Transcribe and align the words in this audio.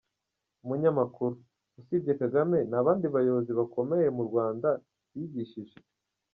Umunyamakuru: 0.63 1.33
Usibye 1.79 2.13
Kagame, 2.21 2.57
nta 2.69 2.79
bandi 2.85 3.05
bayobozi 3.15 3.51
bakomeye 3.59 4.07
mu 4.15 4.23
Rwanda 4.29 4.69
wigishije?. 5.13 5.77